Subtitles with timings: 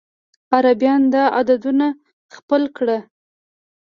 [0.55, 1.87] عربيان دا عددونه
[2.35, 3.01] خپل کړل.